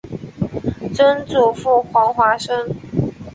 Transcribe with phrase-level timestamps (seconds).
[0.95, 2.73] 曾祖父黄华生。